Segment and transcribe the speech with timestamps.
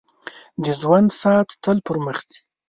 [0.63, 2.39] •د ژوند ساعت تل پر مخ ځي.